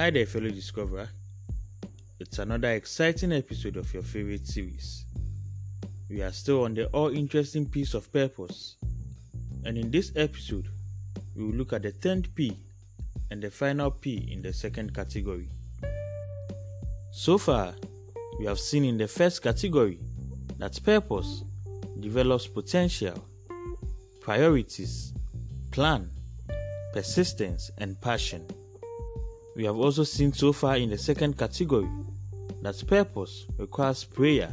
Hi 0.00 0.08
there, 0.08 0.24
fellow 0.24 0.48
discoverer. 0.48 1.10
It's 2.20 2.38
another 2.38 2.70
exciting 2.70 3.32
episode 3.32 3.76
of 3.76 3.92
your 3.92 4.02
favorite 4.02 4.46
series. 4.46 5.04
We 6.08 6.22
are 6.22 6.32
still 6.32 6.64
on 6.64 6.72
the 6.72 6.86
all 6.86 7.10
interesting 7.10 7.66
P's 7.66 7.92
of 7.92 8.10
purpose, 8.10 8.76
and 9.66 9.76
in 9.76 9.90
this 9.90 10.10
episode, 10.16 10.68
we 11.36 11.44
will 11.44 11.52
look 11.52 11.74
at 11.74 11.82
the 11.82 11.92
10th 11.92 12.34
P 12.34 12.56
and 13.30 13.42
the 13.42 13.50
final 13.50 13.90
P 13.90 14.26
in 14.32 14.40
the 14.40 14.54
second 14.54 14.94
category. 14.94 15.50
So 17.10 17.36
far, 17.36 17.74
we 18.38 18.46
have 18.46 18.58
seen 18.58 18.86
in 18.86 18.96
the 18.96 19.06
first 19.06 19.42
category 19.42 20.00
that 20.56 20.82
purpose 20.82 21.44
develops 22.00 22.46
potential, 22.46 23.22
priorities, 24.22 25.12
plan, 25.70 26.10
persistence, 26.94 27.70
and 27.76 28.00
passion. 28.00 28.46
We 29.56 29.64
have 29.64 29.76
also 29.76 30.04
seen 30.04 30.32
so 30.32 30.52
far 30.52 30.76
in 30.76 30.90
the 30.90 30.98
second 30.98 31.36
category 31.36 31.90
that 32.62 32.86
purpose 32.86 33.46
requires 33.58 34.04
prayer, 34.04 34.52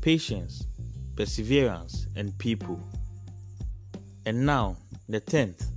patience, 0.00 0.66
perseverance, 1.16 2.06
and 2.14 2.36
people. 2.38 2.78
And 4.26 4.44
now, 4.44 4.76
the 5.08 5.20
tenth 5.20 5.70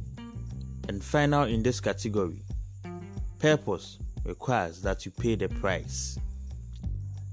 and 0.89 1.03
final 1.03 1.43
in 1.43 1.63
this 1.63 1.79
category 1.79 2.41
purpose 3.39 3.97
requires 4.25 4.81
that 4.81 5.05
you 5.05 5.11
pay 5.11 5.35
the 5.35 5.47
price. 5.47 6.19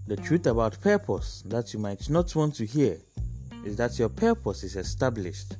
The 0.07 0.17
truth 0.17 0.47
about 0.47 0.81
purpose 0.81 1.43
that 1.47 1.75
you 1.75 1.81
might 1.81 2.09
not 2.09 2.35
want 2.35 2.55
to 2.57 2.65
hear 2.65 2.97
is 3.65 3.77
that 3.77 3.99
your 3.99 4.09
purpose 4.09 4.63
is 4.63 4.77
established, 4.77 5.57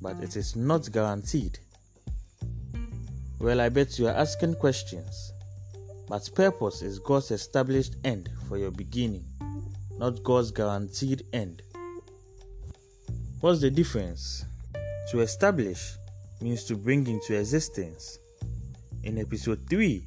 but 0.00 0.22
it 0.22 0.36
is 0.36 0.54
not 0.54 0.92
guaranteed. 0.92 1.58
Well, 3.40 3.60
I 3.60 3.68
bet 3.68 4.00
you 4.00 4.08
are 4.08 4.14
asking 4.14 4.56
questions. 4.56 5.32
But 6.08 6.28
purpose 6.34 6.82
is 6.82 6.98
God's 6.98 7.30
established 7.30 7.94
end 8.02 8.30
for 8.48 8.58
your 8.58 8.72
beginning, 8.72 9.24
not 9.96 10.24
God's 10.24 10.50
guaranteed 10.50 11.24
end. 11.32 11.62
What's 13.40 13.60
the 13.60 13.70
difference? 13.70 14.44
To 15.12 15.20
establish 15.20 15.94
means 16.40 16.64
to 16.64 16.74
bring 16.74 17.06
into 17.06 17.38
existence. 17.38 18.18
In 19.04 19.18
episode 19.18 19.60
3, 19.70 20.04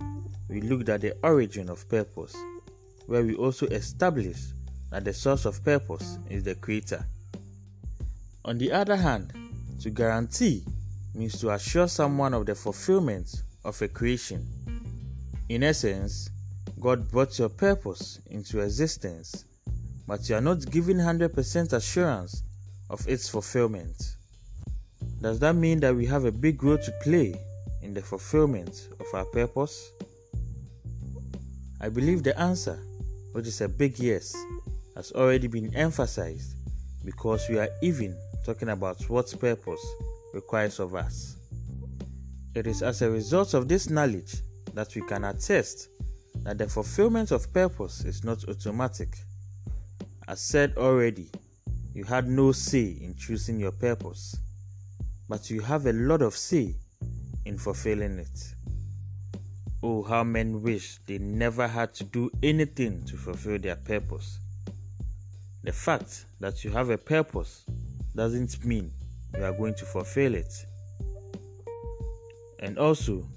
we 0.50 0.62
looked 0.62 0.90
at 0.90 1.00
the 1.00 1.16
origin 1.24 1.70
of 1.70 1.88
purpose, 1.88 2.36
where 3.06 3.24
we 3.24 3.36
also 3.36 3.66
established 3.68 4.54
that 4.90 5.06
the 5.06 5.14
source 5.14 5.46
of 5.46 5.64
purpose 5.64 6.20
is 6.30 6.44
the 6.44 6.56
Creator. 6.56 7.06
On 8.44 8.58
the 8.58 8.74
other 8.74 8.98
hand, 8.98 9.32
to 9.82 9.90
guarantee 9.90 10.66
means 11.14 11.40
to 11.40 11.52
assure 11.52 11.88
someone 11.88 12.34
of 12.34 12.46
the 12.46 12.56
fulfillment 12.56 13.44
of 13.64 13.82
a 13.82 13.88
creation. 13.88 14.48
In 15.50 15.64
essence, 15.64 16.30
God 16.80 17.10
brought 17.12 17.38
your 17.38 17.50
purpose 17.50 18.20
into 18.28 18.60
existence, 18.62 19.46
but 20.08 20.28
you 20.30 20.36
are 20.36 20.42
not 20.42 20.70
given 20.72 20.98
100% 20.98 21.74
assurance 21.74 22.44
of 22.90 23.08
its 23.08 23.30
fulfillment. 23.30 24.16
Does 25.22 25.40
that 25.40 25.56
mean 25.56 25.80
that 25.82 25.96
we 25.96 26.06
have 26.08 26.26
a 26.26 26.32
big 26.32 26.64
role 26.64 26.78
to 26.78 26.92
play 27.04 27.36
in 27.82 27.94
the 27.94 28.02
fulfillment 28.02 28.88
of 29.00 29.06
our 29.14 29.26
purpose? 29.26 29.92
I 31.80 31.90
believe 31.90 32.24
the 32.24 32.38
answer, 32.40 32.80
which 33.34 33.48
is 33.48 33.62
a 33.62 33.70
big 33.70 34.00
yes, 34.00 34.36
has 34.96 35.12
already 35.12 35.48
been 35.48 35.76
emphasized 35.76 36.56
because 37.04 37.48
we 37.50 37.58
are 37.60 37.70
even 37.82 38.16
talking 38.46 38.70
about 38.70 39.02
what 39.10 39.34
purpose 39.40 39.86
requires 40.34 40.80
of 40.80 40.96
us. 40.96 41.38
It 42.54 42.68
is 42.68 42.84
as 42.84 43.02
a 43.02 43.10
result 43.10 43.54
of 43.54 43.68
this 43.68 43.90
knowledge 43.90 44.36
that 44.74 44.94
we 44.96 45.02
can 45.02 45.24
attest 45.24 45.90
that 46.44 46.58
the 46.58 46.68
fulfillment 46.68 47.32
of 47.32 47.52
purpose 47.54 48.04
is 48.04 48.24
not 48.24 48.48
automatic. 48.48 49.18
As 50.28 50.42
said 50.42 50.74
already, 50.78 51.30
you 51.94 52.04
had 52.04 52.28
no 52.28 52.52
say 52.52 52.98
in 53.02 53.16
choosing 53.16 53.60
your 53.60 53.72
purpose, 53.72 54.38
but 55.30 55.50
you 55.50 55.62
have 55.62 55.86
a 55.86 55.94
lot 55.94 56.22
of 56.22 56.36
say 56.36 56.76
in 57.46 57.58
fulfilling 57.58 58.20
it. 58.20 58.56
Oh, 59.84 60.04
how 60.04 60.24
men 60.24 60.62
wish 60.62 61.00
they 61.06 61.18
never 61.18 61.68
had 61.68 61.94
to 61.96 62.04
do 62.04 62.30
anything 62.44 63.04
to 63.06 63.18
fulfill 63.18 63.60
their 63.60 63.76
purpose. 63.76 64.40
The 65.64 65.72
fact 65.72 66.26
that 66.40 66.64
you 66.64 66.72
have 66.72 66.90
a 66.90 66.98
purpose 66.98 67.66
doesn't 68.16 68.64
mean 68.64 68.92
you 69.38 69.44
are 69.44 69.54
going 69.54 69.76
to 69.76 69.86
fulfill 69.86 70.36
it. 70.36 70.54
And 72.60 72.78
also, 72.78 73.28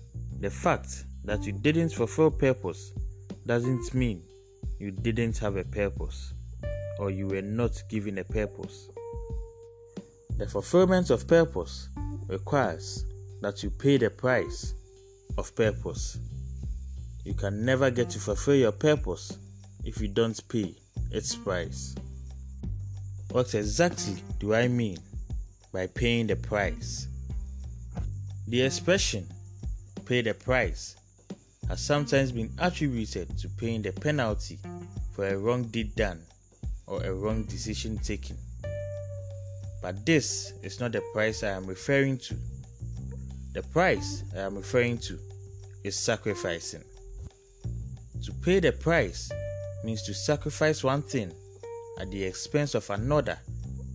the 0.40 0.50
fact 0.50 1.04
that 1.24 1.44
you 1.46 1.52
didn't 1.52 1.90
fulfill 1.90 2.30
purpose 2.30 2.92
doesn't 3.46 3.94
mean 3.94 4.22
you 4.78 4.90
didn't 4.90 5.38
have 5.38 5.56
a 5.56 5.64
purpose 5.64 6.34
or 6.98 7.10
you 7.10 7.26
were 7.26 7.42
not 7.42 7.82
given 7.88 8.18
a 8.18 8.24
purpose. 8.24 8.88
The 10.36 10.46
fulfillment 10.46 11.10
of 11.10 11.26
purpose 11.26 11.88
requires 12.26 13.04
that 13.40 13.62
you 13.62 13.70
pay 13.70 13.96
the 13.96 14.10
price 14.10 14.74
of 15.38 15.54
purpose. 15.54 16.18
You 17.24 17.34
can 17.34 17.64
never 17.64 17.90
get 17.90 18.10
to 18.10 18.18
fulfill 18.18 18.56
your 18.56 18.72
purpose 18.72 19.38
if 19.84 20.00
you 20.00 20.08
don't 20.08 20.40
pay 20.48 20.74
its 21.10 21.34
price. 21.34 21.94
What 23.30 23.54
exactly 23.54 24.16
do 24.38 24.54
I 24.54 24.68
mean 24.68 24.98
by 25.74 25.88
paying 25.88 26.28
the 26.28 26.36
price. 26.36 27.08
The 28.46 28.62
expression 28.62 29.26
pay 30.06 30.22
the 30.22 30.32
price 30.32 30.94
has 31.68 31.80
sometimes 31.80 32.30
been 32.30 32.52
attributed 32.60 33.36
to 33.38 33.48
paying 33.48 33.82
the 33.82 33.90
penalty 33.90 34.60
for 35.12 35.26
a 35.26 35.36
wrong 35.36 35.64
deed 35.64 35.96
done 35.96 36.22
or 36.86 37.02
a 37.02 37.12
wrong 37.12 37.42
decision 37.42 37.98
taken. 37.98 38.36
But 39.82 40.06
this 40.06 40.52
is 40.62 40.78
not 40.78 40.92
the 40.92 41.02
price 41.12 41.42
I 41.42 41.48
am 41.48 41.66
referring 41.66 42.18
to. 42.18 42.36
The 43.52 43.64
price 43.64 44.22
I 44.36 44.42
am 44.42 44.54
referring 44.54 44.98
to 44.98 45.18
is 45.82 45.96
sacrificing. 45.96 46.84
To 48.22 48.32
pay 48.44 48.60
the 48.60 48.70
price 48.70 49.28
means 49.82 50.02
to 50.04 50.14
sacrifice 50.14 50.84
one 50.84 51.02
thing 51.02 51.32
at 51.98 52.12
the 52.12 52.22
expense 52.22 52.76
of 52.76 52.88
another 52.90 53.38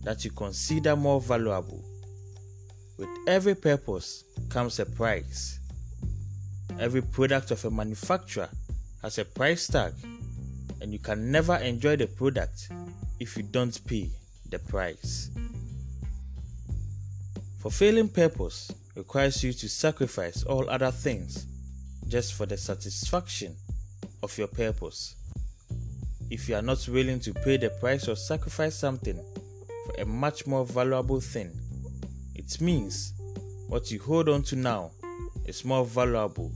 that 0.02 0.24
you 0.24 0.30
consider 0.30 0.96
more 0.96 1.20
valuable. 1.20 1.84
With 2.96 3.08
every 3.26 3.54
purpose 3.54 4.24
comes 4.48 4.78
a 4.78 4.86
price. 4.86 5.58
Every 6.78 7.02
product 7.02 7.50
of 7.50 7.64
a 7.64 7.70
manufacturer 7.70 8.48
has 9.02 9.18
a 9.18 9.24
price 9.24 9.66
tag, 9.66 9.92
and 10.80 10.92
you 10.92 10.98
can 10.98 11.30
never 11.30 11.56
enjoy 11.56 11.96
the 11.96 12.06
product 12.06 12.68
if 13.18 13.36
you 13.36 13.42
don't 13.42 13.78
pay 13.86 14.10
the 14.48 14.58
price. 14.58 15.30
Fulfilling 17.58 18.08
purpose 18.08 18.72
requires 18.94 19.44
you 19.44 19.52
to 19.52 19.68
sacrifice 19.68 20.42
all 20.44 20.68
other 20.70 20.90
things 20.90 21.46
just 22.08 22.34
for 22.34 22.46
the 22.46 22.56
satisfaction 22.56 23.54
of 24.22 24.36
your 24.36 24.48
purpose. 24.48 25.14
If 26.30 26.48
you 26.48 26.54
are 26.56 26.62
not 26.62 26.86
willing 26.88 27.20
to 27.20 27.34
pay 27.34 27.56
the 27.56 27.70
price 27.70 28.08
or 28.08 28.16
sacrifice 28.16 28.74
something 28.74 29.18
a 29.98 30.04
much 30.04 30.46
more 30.46 30.64
valuable 30.64 31.20
thing. 31.20 31.50
It 32.34 32.60
means 32.60 33.14
what 33.68 33.90
you 33.90 34.00
hold 34.00 34.28
on 34.28 34.42
to 34.44 34.56
now 34.56 34.90
is 35.46 35.64
more 35.64 35.84
valuable 35.84 36.52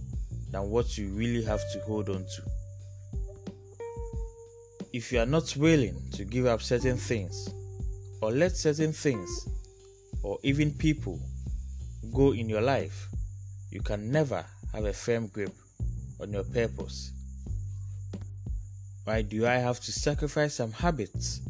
than 0.51 0.71
what 0.71 0.97
you 0.99 1.09
really 1.09 1.43
have 1.45 1.61
to 1.73 1.81
hold 1.81 2.09
on 2.09 2.25
to. 2.25 2.43
If 4.93 5.13
you 5.13 5.21
are 5.21 5.27
not 5.27 5.57
willing 5.57 6.01
to 6.13 6.25
give 6.25 6.47
up 6.47 6.63
certain 6.63 6.97
things, 6.97 7.49
or 8.21 8.31
let 8.31 8.57
certain 8.57 8.93
things, 8.93 9.49
or 10.23 10.39
even 10.43 10.73
people 10.73 11.21
go 12.13 12.33
in 12.33 12.49
your 12.49 12.63
life, 12.63 13.09
you 13.71 13.81
can 13.81 14.11
never 14.11 14.45
have 14.73 14.85
a 14.85 14.93
firm 14.93 15.27
grip 15.27 15.53
on 16.21 16.33
your 16.33 16.45
purpose. 16.45 17.13
Why 19.05 19.23
do 19.23 19.47
I 19.47 19.57
have 19.57 19.81
to 19.81 19.93
sacrifice 19.93 20.55
some 20.55 20.73
habits, 20.73 21.41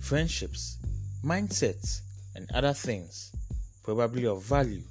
friendships, 0.00 0.78
mindsets, 1.24 2.00
and 2.34 2.48
other 2.54 2.72
things, 2.72 3.32
probably 3.82 4.26
of 4.26 4.42
value, 4.42 4.82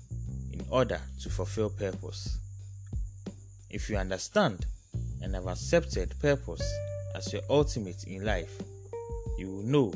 in 0.52 0.66
order 0.70 1.00
to 1.22 1.30
fulfill 1.30 1.70
purpose. 1.70 2.38
If 3.70 3.90
you 3.90 3.98
understand 3.98 4.66
and 5.22 5.34
have 5.36 5.48
accepted 5.48 6.14
purpose 6.20 6.64
as 7.16 7.32
your 7.32 7.42
ultimate 7.50 8.04
in 8.06 8.26
life, 8.26 8.62
you 9.38 9.48
will 9.48 9.64
know 9.64 9.94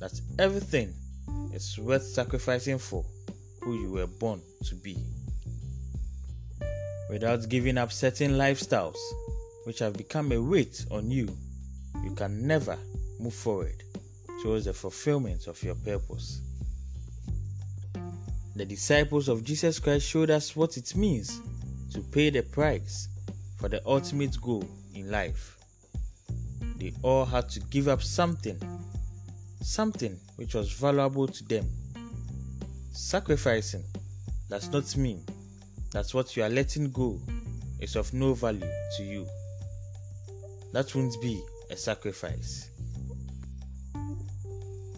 that 0.00 0.20
everything 0.38 0.92
is 1.52 1.78
worth 1.78 2.02
sacrificing 2.02 2.78
for 2.78 3.04
who 3.60 3.74
you 3.80 3.90
were 3.90 4.06
born 4.06 4.42
to 4.64 4.74
be. 4.74 4.96
Without 7.10 7.48
giving 7.48 7.78
up 7.78 7.92
certain 7.92 8.32
lifestyles 8.32 8.96
which 9.64 9.78
have 9.78 9.92
become 9.92 10.32
a 10.32 10.42
weight 10.42 10.84
on 10.90 11.10
you, 11.10 11.28
you 12.02 12.10
can 12.14 12.46
never 12.46 12.76
move 13.20 13.34
forward 13.34 13.82
towards 14.42 14.64
the 14.64 14.72
fulfillment 14.72 15.46
of 15.46 15.62
your 15.62 15.76
purpose. 15.76 16.40
The 18.56 18.64
disciples 18.66 19.28
of 19.28 19.44
Jesus 19.44 19.78
Christ 19.78 20.06
showed 20.06 20.30
us 20.30 20.56
what 20.56 20.76
it 20.76 20.96
means 20.96 21.40
to 21.92 22.00
pay 22.00 22.28
the 22.30 22.42
price 22.42 23.08
for 23.58 23.68
the 23.68 23.80
ultimate 23.86 24.38
goal 24.40 24.64
in 24.94 25.10
life. 25.10 25.56
They 26.76 26.92
all 27.02 27.24
had 27.24 27.48
to 27.50 27.60
give 27.60 27.86
up 27.86 28.02
something, 28.02 28.58
something 29.62 30.18
which 30.36 30.54
was 30.54 30.72
valuable 30.72 31.28
to 31.28 31.44
them. 31.44 31.68
Sacrificing 32.90 33.84
does 34.50 34.68
not 34.72 34.96
mean 34.96 35.24
that 35.92 36.10
what 36.10 36.36
you 36.36 36.42
are 36.42 36.48
letting 36.48 36.90
go 36.90 37.20
is 37.80 37.94
of 37.94 38.12
no 38.12 38.34
value 38.34 38.68
to 38.96 39.04
you. 39.04 39.26
That 40.72 40.92
won't 40.94 41.14
be 41.22 41.40
a 41.70 41.76
sacrifice. 41.76 42.71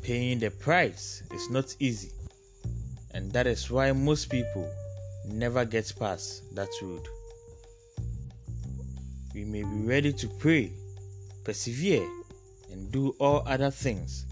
Paying 0.04 0.38
the 0.38 0.50
price 0.50 1.22
is 1.32 1.48
not 1.48 1.74
easy, 1.80 2.12
and 3.14 3.32
that 3.32 3.46
is 3.46 3.70
why 3.70 3.90
most 3.92 4.28
people 4.28 4.70
never 5.26 5.64
get 5.64 5.90
past 5.98 6.54
that 6.54 6.68
road. 6.82 7.00
We 9.32 9.46
may 9.46 9.62
be 9.62 9.86
ready 9.86 10.12
to 10.12 10.28
pray, 10.28 10.72
persevere, 11.42 12.06
and 12.70 12.92
do 12.92 13.16
all 13.18 13.44
other 13.46 13.70
things, 13.70 14.26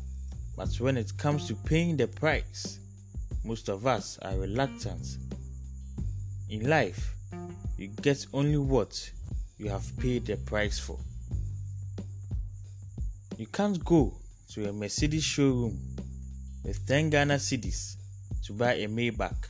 but 0.58 0.78
when 0.78 0.98
it 0.98 1.16
comes 1.16 1.48
to 1.48 1.54
paying 1.54 1.96
the 1.96 2.06
price, 2.06 2.78
most 3.42 3.70
of 3.70 3.86
us 3.86 4.18
are 4.20 4.36
reluctant. 4.36 5.16
In 6.50 6.68
life, 6.68 7.14
you 7.78 7.88
get 8.02 8.26
only 8.34 8.58
what 8.58 9.10
you 9.56 9.70
have 9.70 9.90
paid 9.98 10.26
the 10.26 10.36
price 10.36 10.78
for. 10.78 10.98
You 13.38 13.46
can't 13.46 13.82
go 13.82 14.12
to 14.52 14.68
a 14.68 14.72
Mercedes 14.72 15.24
showroom 15.24 15.78
with 16.62 16.86
10 16.86 17.08
Ghana 17.08 17.36
cedis 17.36 17.96
to 18.44 18.52
buy 18.52 18.74
a 18.74 18.86
Maybach. 18.86 19.48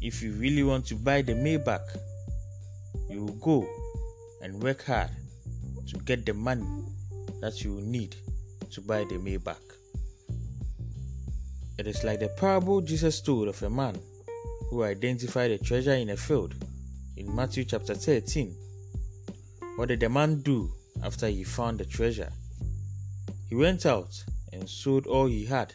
If 0.00 0.22
you 0.22 0.32
really 0.34 0.62
want 0.62 0.86
to 0.86 0.94
buy 0.94 1.22
the 1.22 1.32
Maybach, 1.32 1.98
you 3.10 3.24
will 3.24 3.34
go 3.34 3.68
and 4.40 4.62
work 4.62 4.84
hard 4.84 5.10
to 5.88 5.98
get 5.98 6.24
the 6.24 6.32
money 6.32 6.84
that 7.40 7.64
you 7.64 7.74
will 7.74 7.82
need 7.82 8.14
to 8.70 8.80
buy 8.80 9.02
the 9.02 9.16
Maybach. 9.16 9.56
It 11.78 11.88
is 11.88 12.04
like 12.04 12.20
the 12.20 12.28
parable 12.28 12.82
Jesus 12.82 13.20
told 13.20 13.48
of 13.48 13.60
a 13.64 13.70
man 13.70 13.98
who 14.70 14.84
identified 14.84 15.50
a 15.50 15.58
treasure 15.58 15.94
in 15.94 16.10
a 16.10 16.16
field 16.16 16.54
in 17.16 17.34
Matthew 17.34 17.64
chapter 17.64 17.94
13. 17.94 18.54
What 19.74 19.88
did 19.88 19.98
the 19.98 20.08
man 20.08 20.40
do 20.42 20.72
after 21.02 21.26
he 21.26 21.42
found 21.42 21.78
the 21.78 21.84
treasure? 21.84 22.30
He 23.52 23.56
went 23.56 23.84
out 23.84 24.24
and 24.50 24.66
sold 24.66 25.06
all 25.06 25.26
he 25.26 25.44
had 25.44 25.74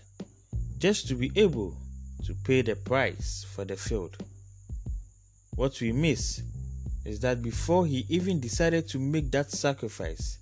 just 0.79 1.07
to 1.09 1.13
be 1.13 1.31
able 1.35 1.77
to 2.25 2.33
pay 2.43 2.63
the 2.63 2.75
price 2.75 3.45
for 3.53 3.65
the 3.65 3.75
field. 3.75 4.17
What 5.55 5.79
we 5.79 5.91
miss 5.91 6.41
is 7.05 7.19
that 7.19 7.43
before 7.43 7.85
he 7.85 8.07
even 8.09 8.39
decided 8.39 8.87
to 8.87 8.97
make 8.97 9.29
that 9.29 9.51
sacrifice, 9.51 10.39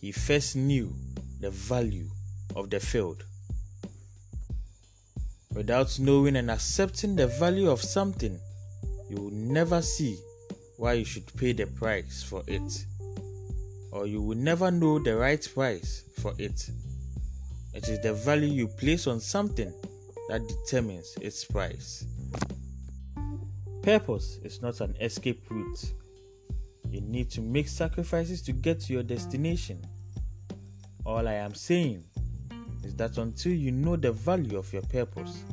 he 0.00 0.10
first 0.10 0.56
knew 0.56 0.92
the 1.38 1.50
value 1.50 2.08
of 2.56 2.70
the 2.70 2.80
field. 2.80 3.22
Without 5.54 5.96
knowing 6.00 6.34
and 6.34 6.50
accepting 6.50 7.14
the 7.14 7.28
value 7.28 7.70
of 7.70 7.82
something, 7.82 8.36
you 9.08 9.16
will 9.18 9.30
never 9.30 9.80
see 9.80 10.18
why 10.76 10.94
you 10.94 11.04
should 11.04 11.36
pay 11.36 11.52
the 11.52 11.66
price 11.66 12.24
for 12.24 12.42
it 12.48 12.84
or 13.94 14.06
you 14.08 14.20
will 14.20 14.36
never 14.36 14.72
know 14.72 14.98
the 14.98 15.16
right 15.16 15.48
price 15.54 16.02
for 16.20 16.34
it. 16.36 16.68
It 17.72 17.88
is 17.88 18.00
the 18.02 18.12
value 18.12 18.52
you 18.52 18.66
place 18.66 19.06
on 19.06 19.20
something 19.20 19.72
that 20.28 20.42
determines 20.48 21.16
its 21.20 21.44
price. 21.44 22.04
Purpose 23.82 24.40
is 24.42 24.60
not 24.60 24.80
an 24.80 24.96
escape 25.00 25.48
route. 25.48 25.92
You 26.90 27.02
need 27.02 27.30
to 27.30 27.40
make 27.40 27.68
sacrifices 27.68 28.42
to 28.42 28.52
get 28.52 28.80
to 28.80 28.92
your 28.92 29.04
destination. 29.04 29.80
All 31.06 31.28
I 31.28 31.34
am 31.34 31.54
saying 31.54 32.02
is 32.82 32.96
that 32.96 33.16
until 33.18 33.52
you 33.52 33.70
know 33.70 33.94
the 33.94 34.10
value 34.10 34.58
of 34.58 34.72
your 34.72 34.82
purpose, 34.82 35.44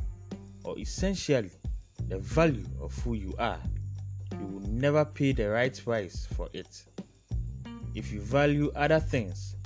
or 0.64 0.78
essentially 0.78 1.50
the 2.08 2.18
value 2.18 2.66
of 2.80 2.92
who 3.04 3.14
you 3.14 3.34
are, 3.38 3.60
you 4.32 4.46
will 4.46 4.68
never 4.68 5.04
pay 5.04 5.32
the 5.32 5.48
right 5.48 5.80
price 5.84 6.26
for 6.34 6.48
it. 6.52 6.84
If 7.94 8.12
you 8.12 8.20
value 8.20 8.70
other 8.74 9.00
things 9.00 9.56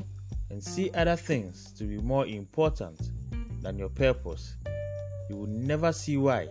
and 0.50 0.62
see 0.62 0.90
other 0.90 1.16
things 1.16 1.72
to 1.72 1.84
be 1.84 1.98
more 1.98 2.26
important 2.26 3.12
than 3.62 3.78
your 3.78 3.88
purpose, 3.88 4.56
you 5.28 5.36
will 5.36 5.46
never 5.48 5.92
see 5.92 6.16
why 6.16 6.48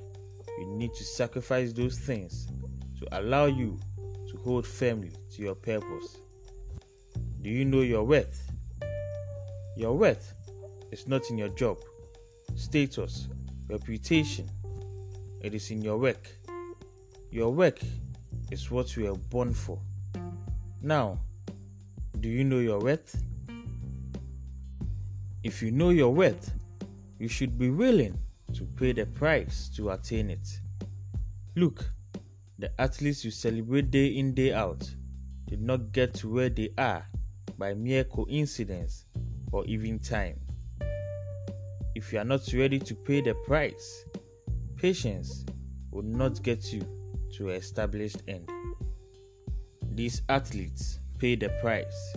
you 0.58 0.66
need 0.68 0.94
to 0.94 1.04
sacrifice 1.04 1.74
those 1.74 1.98
things 1.98 2.48
to 3.00 3.20
allow 3.20 3.46
you 3.46 3.80
to 4.30 4.38
hold 4.38 4.66
firmly 4.66 5.12
to 5.32 5.42
your 5.42 5.56
purpose. 5.56 6.18
Do 7.42 7.50
you 7.50 7.66
know 7.66 7.82
your 7.82 8.04
worth? 8.04 8.52
Your 9.76 9.98
worth 9.98 10.34
is 10.92 11.08
not 11.08 11.30
in 11.30 11.38
your 11.38 11.50
job, 11.50 11.78
status, 12.56 13.28
reputation, 13.68 14.50
it 15.42 15.54
is 15.54 15.70
in 15.72 15.82
your 15.82 15.98
work. 15.98 16.30
Your 17.32 17.52
work 17.52 17.80
is 18.50 18.72
what 18.72 18.96
you 18.96 19.04
were 19.04 19.18
born 19.18 19.54
for. 19.54 19.80
Now, 20.82 21.20
do 22.26 22.32
you 22.32 22.44
know 22.44 22.58
your 22.58 22.80
worth? 22.80 23.22
If 25.44 25.62
you 25.62 25.70
know 25.70 25.92
your 25.92 26.12
worth, 26.12 26.52
you 27.20 27.28
should 27.28 27.56
be 27.56 27.70
willing 27.70 28.18
to 28.56 28.66
pay 28.66 28.94
the 28.94 29.06
price 29.06 29.70
to 29.76 29.92
attain 29.92 30.32
it. 30.32 30.60
Look, 31.56 31.88
the 32.58 32.72
athletes 32.82 33.24
you 33.24 33.30
celebrate 33.30 33.92
day 33.92 34.08
in, 34.08 34.34
day 34.34 34.54
out 34.54 34.90
did 35.46 35.62
not 35.62 35.92
get 35.92 36.16
to 36.16 36.34
where 36.34 36.50
they 36.50 36.72
are 36.80 37.06
by 37.60 37.76
mere 37.76 38.04
coincidence 38.04 39.06
or 39.52 39.64
even 39.68 40.00
time. 40.00 40.40
If 41.94 42.12
you 42.12 42.18
are 42.18 42.26
not 42.26 42.52
ready 42.54 42.80
to 42.80 42.96
pay 42.96 43.22
the 43.22 43.36
price, 43.46 44.04
patience 44.78 45.46
will 45.92 46.02
not 46.02 46.42
get 46.42 46.74
you 46.74 46.82
to 47.34 47.50
an 47.50 47.58
established 47.58 48.24
end. 48.28 48.50
These 49.92 50.24
athletes 50.28 51.02
paid 51.26 51.40
the 51.40 51.50
price. 51.60 52.16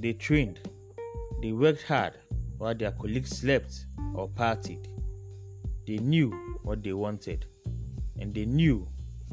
They 0.00 0.14
trained, 0.14 0.58
they 1.40 1.52
worked 1.52 1.84
hard 1.84 2.14
while 2.58 2.74
their 2.74 2.90
colleagues 2.90 3.30
slept 3.38 3.86
or 4.16 4.28
partied. 4.30 4.88
They 5.86 5.98
knew 5.98 6.32
what 6.64 6.82
they 6.82 6.92
wanted 6.92 7.46
and 8.18 8.34
they 8.34 8.44
knew 8.44 8.88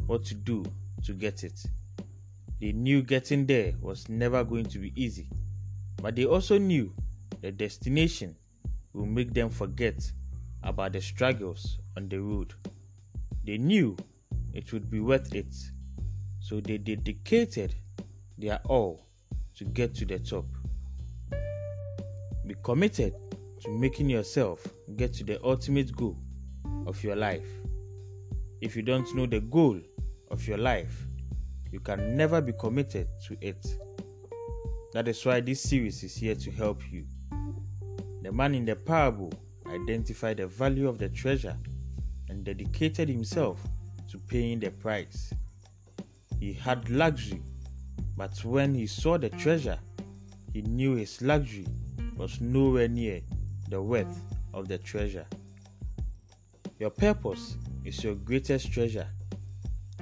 what 0.06 0.25
to 0.25 0.36
do 0.36 0.63
to 1.06 1.13
get 1.13 1.44
it. 1.44 1.60
They 2.62 2.72
knew 2.72 3.01
getting 3.01 3.48
there 3.48 3.74
was 3.82 4.08
never 4.10 4.44
going 4.44 4.66
to 4.66 4.78
be 4.78 4.94
easy, 4.96 5.28
but 6.04 6.16
they 6.16 6.25
also 6.25 6.60
knew 6.60 6.94
the 7.42 7.51
destination 7.51 8.36
will 8.94 9.08
make 9.08 9.34
them 9.34 9.50
forget 9.50 10.12
about 10.62 10.94
the 10.94 11.01
struggles 11.01 11.80
on 11.98 12.10
the 12.10 12.22
road. 12.22 12.54
They 13.44 13.58
knew 13.58 13.98
it 14.54 14.72
would 14.72 14.92
be 14.92 15.00
worth 15.00 15.34
it, 15.34 15.56
so 16.39 16.60
they 16.62 16.78
dedicated 16.78 17.74
their 18.39 18.60
all 18.65 19.05
to 19.55 19.65
get 19.65 19.93
to 19.96 20.05
the 20.05 20.19
top. 20.19 20.46
Be 22.48 22.55
committed 22.63 23.13
to 23.62 23.69
making 23.69 24.10
yourself 24.10 24.65
get 24.96 25.13
to 25.13 25.24
the 25.24 25.43
ultimate 25.43 25.96
goal 25.96 26.17
of 26.88 27.03
your 27.03 27.15
life. 27.15 27.48
If 28.62 28.75
you 28.75 28.81
don't 28.81 29.13
know 29.13 29.25
the 29.25 29.41
goal 29.41 29.79
of 30.31 30.48
your 30.48 30.58
life, 30.58 31.05
you 31.72 31.79
can 31.79 32.15
never 32.15 32.41
be 32.41 32.53
committed 32.53 33.08
to 33.27 33.38
it. 33.41 33.67
That 34.93 35.08
is 35.08 35.24
why 35.25 35.41
this 35.41 35.62
series 35.62 36.03
is 36.03 36.15
here 36.15 36.36
to 36.36 36.51
help 36.51 36.81
you. 36.91 37.05
The 38.24 38.31
man 38.31 38.55
in 38.55 38.65
the 38.65 38.75
parable 38.75 39.31
identified 39.67 40.38
the 40.38 40.48
value 40.48 40.88
of 40.88 40.98
the 40.98 41.10
treasure 41.10 41.58
and 42.29 42.43
dedicated 42.43 43.10
himself 43.10 43.62
to 44.10 44.17
paying 44.17 44.60
the 44.60 44.72
price. 44.72 45.34
He 46.39 46.53
had 46.53 46.89
luxury 46.89 47.43
but 48.20 48.44
when 48.44 48.76
he 48.76 48.86
saw 48.86 49.18
the 49.18 49.30
treasure, 49.30 49.80
he 50.52 50.62
knew 50.64 50.96
his 50.96 51.22
luxury 51.22 51.66
was 52.18 52.42
nowhere 52.42 52.90
near 52.90 53.22
the 53.70 53.82
worth 53.82 54.26
of 54.54 54.68
the 54.68 54.78
treasure. 54.78 55.26
Your 56.80 56.90
purpose 56.90 57.56
is 57.86 58.04
your 58.04 58.16
greatest 58.16 58.74
treasure. 58.74 59.08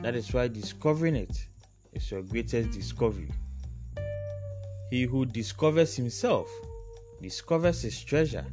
That 0.02 0.16
is 0.16 0.34
why 0.34 0.48
discovering 0.48 1.16
it 1.16 1.48
is 1.94 2.10
your 2.10 2.24
greatest 2.24 2.72
discovery. 2.72 3.30
He 4.90 5.04
who 5.04 5.24
discovers 5.28 5.96
himself 5.96 6.50
discovers 7.22 7.84
his 7.84 8.04
treasure. 8.04 8.48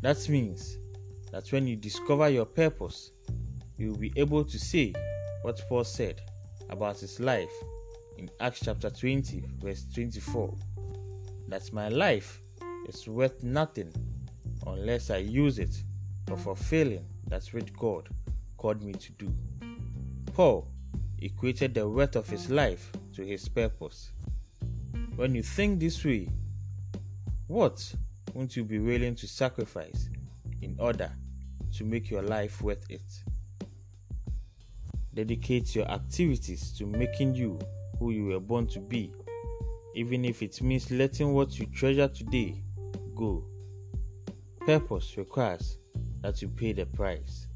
That 0.00 0.26
means 0.26 0.78
that 1.32 1.52
when 1.52 1.66
you 1.66 1.76
discover 1.76 2.30
your 2.30 2.46
purpose, 2.46 3.10
you 3.76 3.90
will 3.90 3.98
be 3.98 4.12
able 4.16 4.42
to 4.42 4.58
say 4.58 4.94
what 5.42 5.62
Paul 5.68 5.84
said 5.84 6.22
about 6.70 6.98
his 6.98 7.20
life 7.20 7.52
in 8.18 8.28
Acts 8.40 8.60
chapter 8.64 8.90
20, 8.90 9.44
verse 9.62 9.86
24, 9.94 10.52
that 11.46 11.72
my 11.72 11.88
life 11.88 12.42
is 12.88 13.06
worth 13.06 13.44
nothing 13.44 13.92
unless 14.66 15.10
I 15.10 15.18
use 15.18 15.60
it 15.60 15.82
for 16.26 16.36
fulfilling 16.36 17.06
that 17.28 17.46
which 17.52 17.72
God 17.74 18.08
called 18.56 18.82
me 18.82 18.92
to 18.92 19.12
do. 19.12 19.32
Paul 20.34 20.68
equated 21.20 21.74
the 21.74 21.88
worth 21.88 22.16
of 22.16 22.28
his 22.28 22.50
life 22.50 22.90
to 23.14 23.24
his 23.24 23.48
purpose. 23.48 24.10
When 25.14 25.34
you 25.34 25.42
think 25.44 25.78
this 25.78 26.04
way, 26.04 26.28
what 27.46 27.94
won't 28.34 28.56
you 28.56 28.64
be 28.64 28.80
willing 28.80 29.14
to 29.16 29.28
sacrifice 29.28 30.10
in 30.60 30.76
order 30.80 31.12
to 31.76 31.84
make 31.84 32.10
your 32.10 32.22
life 32.22 32.62
worth 32.62 32.84
it? 32.90 33.02
Dedicate 35.14 35.74
your 35.74 35.88
activities 35.88 36.72
to 36.78 36.86
making 36.86 37.34
you 37.34 37.58
who 37.98 38.10
you 38.10 38.26
were 38.26 38.40
born 38.40 38.66
to 38.68 38.80
be, 38.80 39.12
even 39.94 40.24
if 40.24 40.42
it 40.42 40.60
means 40.62 40.90
letting 40.90 41.32
what 41.32 41.58
you 41.58 41.66
treasure 41.66 42.08
today 42.08 42.62
go. 43.14 43.44
Purpose 44.60 45.16
requires 45.16 45.78
that 46.20 46.40
you 46.42 46.48
pay 46.48 46.72
the 46.72 46.86
price. 46.86 47.46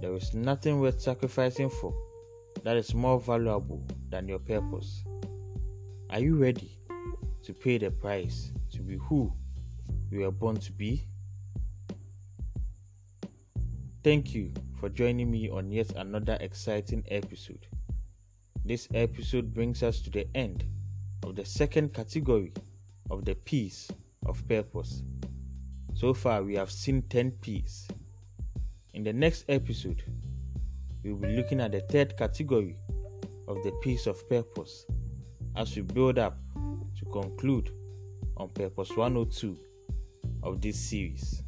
There 0.00 0.14
is 0.14 0.32
nothing 0.32 0.80
worth 0.80 1.00
sacrificing 1.00 1.68
for 1.68 1.94
that 2.62 2.76
is 2.76 2.94
more 2.94 3.18
valuable 3.18 3.86
than 4.08 4.28
your 4.28 4.38
purpose. 4.38 5.04
Are 6.10 6.20
you 6.20 6.36
ready 6.36 6.78
to 7.42 7.52
pay 7.52 7.78
the 7.78 7.90
price 7.90 8.52
to 8.72 8.82
be 8.82 8.96
who 8.96 9.32
you 10.10 10.20
were 10.20 10.30
born 10.30 10.56
to 10.56 10.72
be? 10.72 11.06
Thank 14.02 14.34
you 14.34 14.52
for 14.78 14.88
joining 14.88 15.30
me 15.30 15.50
on 15.50 15.70
yet 15.70 15.92
another 15.96 16.38
exciting 16.40 17.04
episode. 17.08 17.66
This 18.64 18.88
episode 18.94 19.54
brings 19.54 19.82
us 19.82 20.00
to 20.02 20.10
the 20.10 20.28
end 20.36 20.64
of 21.24 21.34
the 21.34 21.44
second 21.44 21.94
category 21.94 22.52
of 23.10 23.24
the 23.24 23.34
P's 23.34 23.90
of 24.26 24.46
purpose. 24.46 25.02
So 25.94 26.12
far, 26.12 26.42
we 26.42 26.54
have 26.56 26.70
seen 26.70 27.02
10 27.02 27.32
P's. 27.40 27.88
In 28.92 29.02
the 29.02 29.12
next 29.12 29.46
episode, 29.48 30.02
we 31.02 31.12
will 31.12 31.20
be 31.20 31.36
looking 31.36 31.60
at 31.60 31.72
the 31.72 31.80
third 31.80 32.16
category 32.16 32.76
of 33.48 33.62
the 33.62 33.72
P's 33.82 34.06
of 34.06 34.28
purpose 34.28 34.84
as 35.56 35.74
we 35.74 35.82
build 35.82 36.18
up 36.18 36.38
to 36.98 37.04
conclude 37.06 37.70
on 38.36 38.50
Purpose 38.50 38.90
102 38.90 39.58
of 40.42 40.60
this 40.60 40.78
series. 40.78 41.42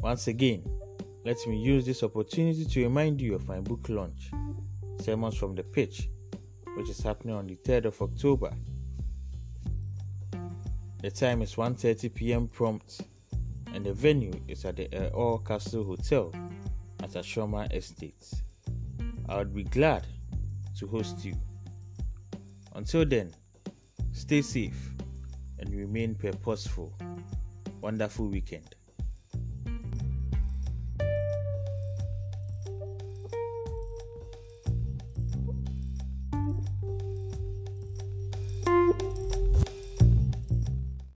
Once 0.00 0.26
again, 0.26 0.64
let 1.24 1.36
me 1.46 1.56
use 1.58 1.86
this 1.86 2.02
opportunity 2.02 2.64
to 2.64 2.82
remind 2.82 3.20
you 3.20 3.34
of 3.34 3.46
my 3.46 3.60
book 3.60 3.88
launch, 3.88 4.30
Sermons 5.00 5.36
from 5.36 5.54
the 5.54 5.62
Pitch, 5.62 6.08
which 6.76 6.88
is 6.88 7.00
happening 7.00 7.34
on 7.34 7.46
the 7.46 7.56
3rd 7.56 7.86
of 7.86 8.02
October. 8.02 8.52
The 11.02 11.10
time 11.10 11.42
is 11.42 11.54
1:30 11.54 12.14
p.m. 12.14 12.48
prompt, 12.48 13.00
and 13.72 13.86
the 13.86 13.92
venue 13.92 14.38
is 14.48 14.64
at 14.64 14.76
the 14.76 15.10
All 15.12 15.38
Castle 15.38 15.84
Hotel 15.84 16.32
at 17.02 17.10
Ashoma 17.10 17.72
Estate. 17.72 18.30
I 19.28 19.38
would 19.38 19.54
be 19.54 19.64
glad 19.64 20.06
to 20.78 20.86
host 20.86 21.24
you. 21.24 21.34
Until 22.74 23.06
then, 23.06 23.32
stay 24.12 24.42
safe 24.42 24.92
and 25.58 25.74
remain 25.74 26.14
purposeful. 26.14 26.92
Wonderful 27.80 28.28
weekend. 28.28 28.74